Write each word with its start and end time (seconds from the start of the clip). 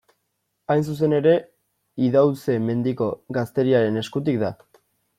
Hain 0.75 0.81
zuzen 0.93 1.13
ere, 1.17 1.33
Idauze-Mendiko 2.07 3.13
gazteriaren 3.41 4.05
eskutik 4.07 4.45
da. 4.47 4.55